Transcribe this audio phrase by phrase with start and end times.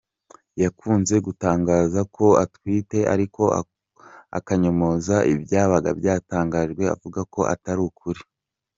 [0.63, 3.41] Yakunze gutangazwaho ko atwite ariko
[4.37, 8.21] akanyomoza ibyabaga byatangajwe avuga ko atari ukuri.